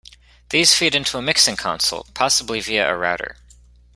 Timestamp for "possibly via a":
2.15-2.97